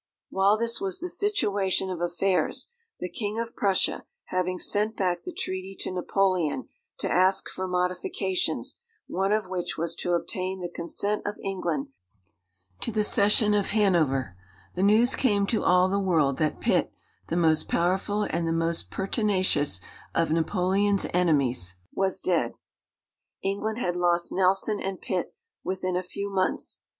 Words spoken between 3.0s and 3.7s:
King of